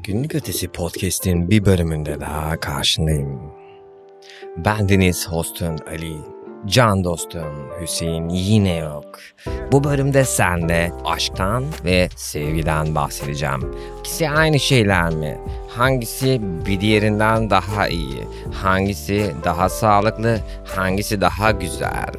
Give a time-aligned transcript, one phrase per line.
[0.00, 3.40] Günlük Ötesi Podcast'in bir bölümünde daha karşındayım.
[4.56, 6.16] Ben Deniz hostun Ali.
[6.66, 9.18] Can dostum Hüseyin yine yok.
[9.72, 13.74] Bu bölümde senle aşktan ve sevgiden bahsedeceğim.
[14.00, 15.38] İkisi aynı şeyler mi?
[15.68, 18.20] Hangisi bir diğerinden daha iyi?
[18.52, 20.40] Hangisi daha sağlıklı?
[20.76, 22.12] Hangisi daha güzel?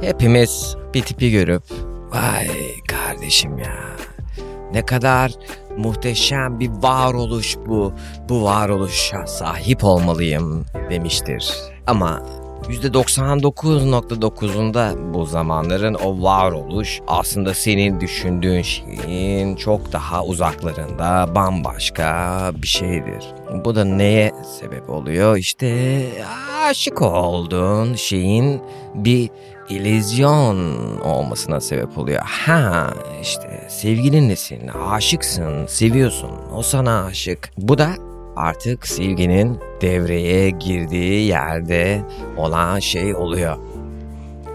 [0.00, 1.62] Hepimiz bir tipi görüp
[2.12, 2.48] vay
[2.88, 3.90] kardeşim ya
[4.72, 5.32] ne kadar
[5.76, 7.92] muhteşem bir varoluş bu.
[8.28, 11.54] Bu varoluşa sahip olmalıyım demiştir.
[11.86, 12.22] Ama
[12.68, 23.26] %99.9'unda bu zamanların o varoluş aslında senin düşündüğün şeyin çok daha uzaklarında bambaşka bir şeydir.
[23.64, 25.36] Bu da neye sebep oluyor?
[25.36, 26.00] İşte
[26.64, 28.60] aşık olduğun şeyin
[28.94, 29.30] bir
[29.70, 30.56] illüzyon
[31.00, 32.20] olmasına sebep oluyor.
[32.22, 37.50] Ha işte sevgilinlesin, aşıksın, seviyorsun, o sana aşık.
[37.58, 37.90] Bu da
[38.36, 42.02] artık sevginin devreye girdiği yerde
[42.36, 43.56] olan şey oluyor.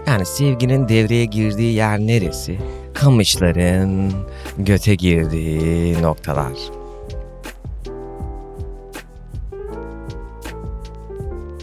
[0.06, 2.58] Yani sevginin devreye girdiği yer neresi?
[2.94, 4.12] Kamışların
[4.58, 6.52] göte girdiği noktalar.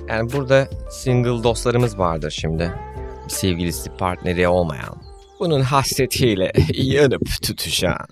[0.10, 2.72] Yani burada single dostlarımız vardır şimdi.
[3.28, 5.02] Sevgilisi partneri olmayan.
[5.40, 8.08] Bunun hasretiyle yanıp tutuşan.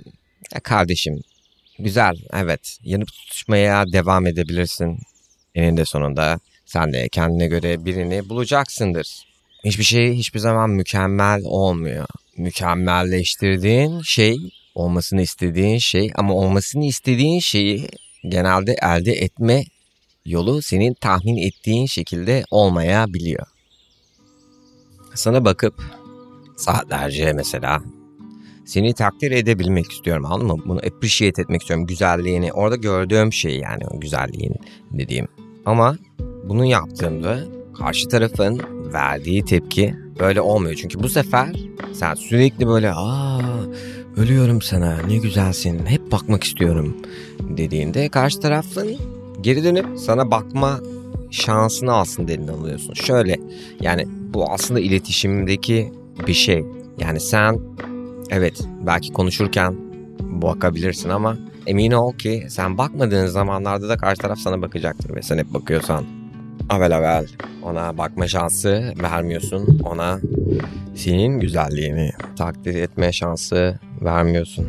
[0.53, 1.22] Ya kardeşim
[1.80, 5.00] güzel evet yanıp tutuşmaya devam edebilirsin.
[5.56, 9.26] Eninde sonunda sen de kendine göre birini bulacaksındır.
[9.66, 12.08] Hiçbir şey hiçbir zaman mükemmel olmuyor.
[12.38, 14.38] Mükemmelleştirdiğin şey
[14.75, 17.88] olmasını istediğin şey ama olmasını istediğin şeyi
[18.30, 19.64] genelde elde etme
[20.25, 23.48] yolu senin tahmin ettiğin şekilde olmayabiliyor.
[25.16, 25.73] Sana bakıp
[26.56, 27.81] saatlerce mesela
[28.66, 30.64] seni takdir edebilmek istiyorum anladın mı?
[30.66, 32.53] Bunu appreciate etmek istiyorum güzelliğini.
[32.53, 34.56] Orada gördüğüm şey yani o güzelliğin
[34.92, 35.28] dediğim.
[35.66, 35.98] Ama
[36.44, 37.40] bunu yaptığımda
[37.78, 38.62] karşı tarafın
[38.94, 40.75] verdiği tepki böyle olmuyor.
[40.75, 41.56] Çünkü bu sefer
[41.94, 43.41] sen sürekli böyle aa
[44.18, 46.97] ölüyorum sana ne güzelsin hep bakmak istiyorum
[47.40, 48.97] dediğinde karşı tarafın
[49.41, 50.80] geri dönüp sana bakma
[51.31, 52.94] şansını aslında eline alıyorsun.
[52.94, 53.40] Şöyle
[53.81, 55.92] yani bu aslında iletişimdeki
[56.28, 56.66] bir şey.
[57.00, 57.59] Yani sen
[58.30, 59.75] evet belki konuşurken
[60.19, 61.38] bakabilirsin ama
[61.68, 66.06] emin ol ki sen bakmadığın zamanlarda da karşı taraf sana bakacaktır ve sen hep bakıyorsan
[66.70, 67.28] avel avel
[67.64, 69.80] ona bakma şansı vermiyorsun.
[69.84, 70.20] Ona
[70.96, 74.68] senin güzelliğini takdir etme şansı vermiyorsun.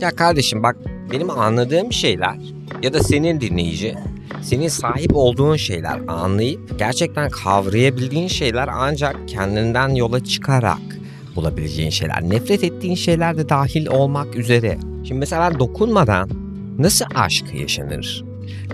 [0.00, 0.76] Ya kardeşim bak
[1.12, 2.36] benim anladığım şeyler
[2.82, 3.94] ya da senin dinleyici
[4.42, 10.78] senin sahip olduğun şeyler anlayıp gerçekten kavrayabildiğin şeyler ancak kendinden yola çıkarak
[11.36, 12.22] bulabileceğin şeyler.
[12.22, 14.78] Nefret ettiğin şeyler de dahil olmak üzere.
[15.04, 16.30] Şimdi mesela dokunmadan
[16.78, 18.24] nasıl aşk yaşanır?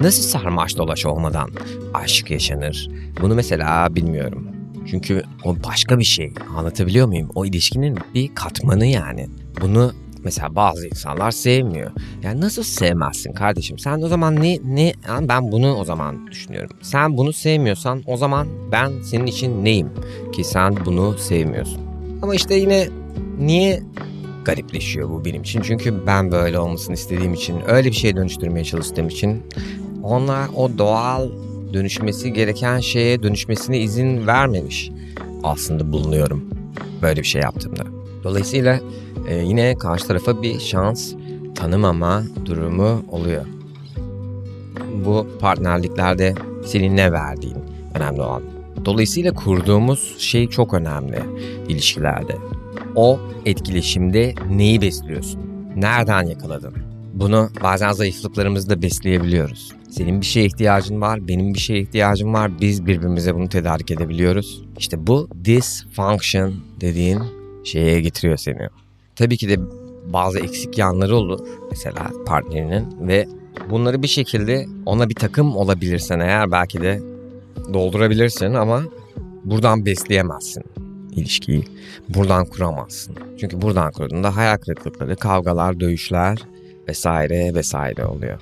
[0.00, 1.50] Nasıl sarmaş dolaş olmadan
[1.94, 2.90] aşk yaşanır?
[3.20, 4.48] Bunu mesela bilmiyorum.
[4.90, 6.32] Çünkü o başka bir şey.
[6.56, 7.30] Anlatabiliyor muyum?
[7.34, 9.28] O ilişkinin bir katmanı yani.
[9.60, 9.92] Bunu
[10.24, 11.90] mesela bazı insanlar sevmiyor.
[12.22, 13.78] Yani nasıl sevmezsin kardeşim?
[13.78, 16.76] Sen o zaman ne ne yani ben bunu o zaman düşünüyorum.
[16.82, 19.90] Sen bunu sevmiyorsan o zaman ben senin için neyim
[20.32, 21.80] ki sen bunu sevmiyorsun?
[22.22, 22.88] Ama işte yine
[23.38, 23.82] niye
[24.44, 25.62] garipleşiyor bu benim için?
[25.62, 29.42] Çünkü ben böyle olmasını istediğim için, öyle bir şey dönüştürmeye çalıştığım için
[30.02, 31.28] onlar o doğal
[31.72, 34.90] dönüşmesi gereken şeye dönüşmesine izin vermemiş
[35.42, 36.50] aslında bulunuyorum
[37.02, 37.84] böyle bir şey yaptığımda.
[38.24, 38.80] Dolayısıyla
[39.28, 41.12] e, yine karşı tarafa bir şans
[41.54, 43.46] tanımama durumu oluyor.
[45.04, 46.34] Bu partnerliklerde
[46.66, 47.56] senin ne verdiğin
[47.94, 48.42] önemli olan.
[48.84, 51.22] Dolayısıyla kurduğumuz şey çok önemli
[51.68, 52.36] ilişkilerde.
[52.94, 55.40] O etkileşimde neyi besliyorsun?
[55.76, 56.74] Nereden yakaladın?
[57.14, 59.72] Bunu bazen zayıflıklarımızda besleyebiliyoruz.
[59.90, 62.60] Senin bir şeye ihtiyacın var, benim bir şeye ihtiyacım var.
[62.60, 64.64] Biz birbirimize bunu tedarik edebiliyoruz.
[64.78, 67.22] İşte bu dysfunction dediğin
[67.64, 68.68] şeye getiriyor seni.
[69.18, 69.56] Tabii ki de
[70.04, 71.40] bazı eksik yanları olur
[71.70, 73.28] mesela partnerinin ve
[73.70, 77.00] bunları bir şekilde ona bir takım olabilirsen eğer belki de
[77.72, 78.82] doldurabilirsin ama
[79.44, 80.64] buradan besleyemezsin
[81.12, 81.64] ilişkiyi.
[82.08, 83.16] Buradan kuramazsın.
[83.40, 86.38] Çünkü buradan kurduğunda hayal kırıklıkları, kavgalar, dövüşler
[86.88, 88.40] vesaire vesaire oluyor.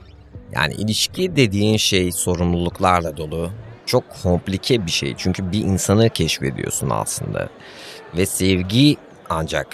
[0.52, 3.50] Yani ilişki dediğin şey sorumluluklarla dolu.
[3.86, 5.14] Çok komplike bir şey.
[5.16, 7.48] Çünkü bir insanı keşfediyorsun aslında.
[8.16, 8.96] Ve sevgi
[9.30, 9.66] ancak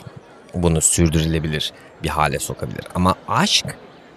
[0.54, 1.72] bunu sürdürülebilir
[2.02, 2.84] bir hale sokabilir.
[2.94, 3.66] Ama aşk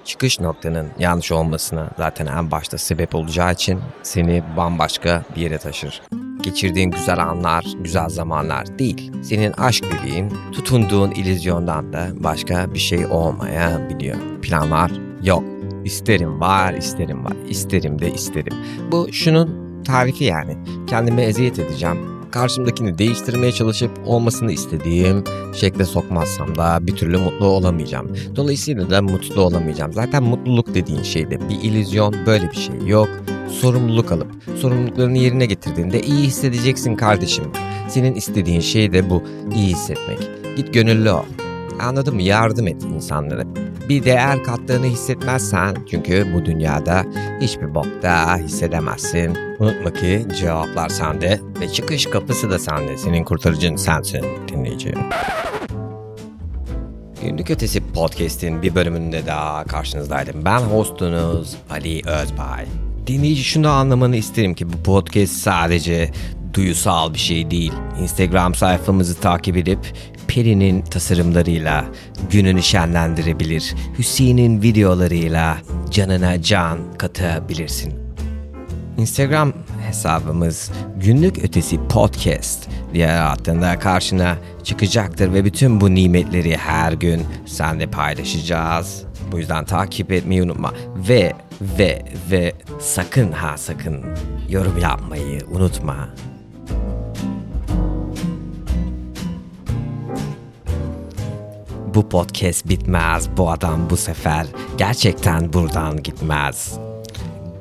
[0.06, 6.02] çıkış noktanın yanlış olmasına zaten en başta sebep olacağı için seni bambaşka bir yere taşır.
[6.42, 9.12] Geçirdiğin güzel anlar, güzel zamanlar değil.
[9.24, 14.18] Senin aşk dediğin tutunduğun illüzyondan da başka bir şey olmayabiliyor.
[14.42, 14.92] Planlar
[15.24, 15.44] yok.
[15.84, 18.54] İsterim var, isterim var, isterim de isterim.
[18.92, 20.58] Bu şunun tarifi yani.
[20.88, 22.15] Kendime eziyet edeceğim.
[22.36, 25.24] Karşımdakini değiştirmeye çalışıp olmasını istediğim
[25.54, 28.16] şekle sokmazsam da bir türlü mutlu olamayacağım.
[28.36, 29.94] Dolayısıyla da mutlu olamayacağım.
[29.94, 33.10] Zaten mutluluk dediğin şeyde bir illüzyon böyle bir şey yok.
[33.50, 34.28] Sorumluluk alıp
[34.62, 37.46] sorumluluklarını yerine getirdiğinde iyi hissedeceksin kardeşim.
[37.90, 39.24] Senin istediğin şey de bu
[39.56, 40.20] iyi hissetmek.
[40.58, 41.45] Git gönüllü ol.
[41.80, 42.22] Anladın mı?
[42.22, 43.44] Yardım et insanlara.
[43.90, 47.06] Bir değer kattığını hissetmezsen çünkü bu dünyada
[47.42, 49.38] hiçbir bokta hissedemezsin.
[49.60, 52.98] Unutma ki cevaplar sende ve çıkış kapısı da sende.
[52.98, 54.94] Senin kurtarıcın sensin dinleyici.
[57.22, 60.46] Günlük Ötesi Podcast'in bir bölümünde daha karşınızdaydım.
[60.46, 62.66] Ben hostunuz Ali Özbay.
[63.08, 66.12] Dinleyici şunu anlamanı isterim ki bu podcast sadece
[66.54, 67.74] duyusal bir şey değil.
[68.02, 69.80] Instagram sayfamızı takip edip
[70.36, 71.86] Peri'nin tasarımlarıyla
[72.32, 73.76] gününü şenlendirebilir.
[73.98, 75.58] Hüseyin'in videolarıyla
[75.92, 77.94] canına can katabilirsin.
[78.98, 79.54] Instagram
[79.88, 87.88] hesabımız günlük ötesi podcast diye adında karşına çıkacaktır ve bütün bu nimetleri her gün senle
[87.88, 89.04] paylaşacağız.
[89.32, 90.74] Bu yüzden takip etmeyi unutma
[91.10, 94.04] ve ve ve sakın ha sakın
[94.50, 96.10] yorum yapmayı unutma.
[101.96, 103.30] Bu podcast bitmez.
[103.38, 104.48] Bu adam bu sefer
[104.78, 106.74] gerçekten buradan gitmez.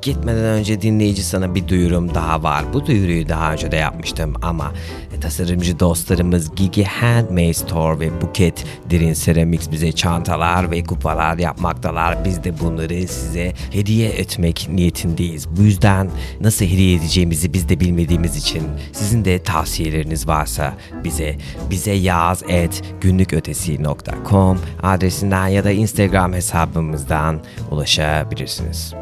[0.01, 2.73] Gitmeden önce dinleyici sana bir duyurum daha var.
[2.73, 4.71] Bu duyuruyu daha önce de yapmıştım ama
[5.19, 12.25] tasarımcı dostlarımız Gigi Handmade Store ve Buket Derin Ceramics bize çantalar ve kupalar yapmaktalar.
[12.25, 15.47] Biz de bunları size hediye etmek niyetindeyiz.
[15.57, 16.09] Bu yüzden
[16.41, 20.73] nasıl hediye edeceğimizi biz de bilmediğimiz için sizin de tavsiyeleriniz varsa
[21.03, 21.37] bize
[21.69, 27.39] bize yaz et günlükötesi.com adresinden ya da Instagram hesabımızdan
[27.71, 28.93] ulaşabilirsiniz.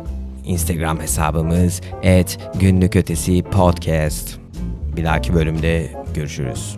[0.46, 4.38] Instagram hesabımız et günlük ötesi podcast.
[4.98, 6.78] Bir dahaki bölümde görüşürüz.